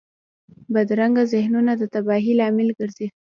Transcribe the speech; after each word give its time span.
بدرنګه 0.73 1.23
ذهنونه 1.33 1.71
د 1.77 1.83
تباهۍ 1.93 2.33
لامل 2.39 2.69
ګرځي 2.79 3.07